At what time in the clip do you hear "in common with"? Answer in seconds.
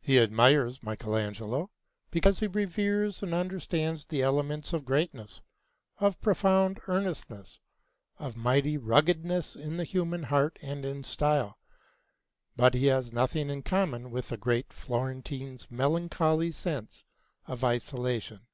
13.50-14.30